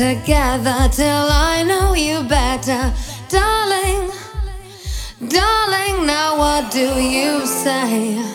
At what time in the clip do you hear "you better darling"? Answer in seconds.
1.92-4.10